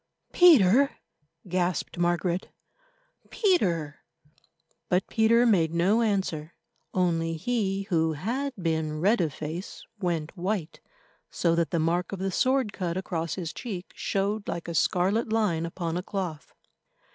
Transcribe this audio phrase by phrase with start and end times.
[0.33, 0.97] "Peter!"
[1.47, 3.99] gasped Margaret—"Peter!"
[4.89, 6.55] But Peter made no answer,
[6.91, 10.79] only he who had been red of face went white,
[11.29, 15.31] so that the mark of the sword cut across his cheek showed like a scarlet
[15.31, 16.51] line upon a cloth.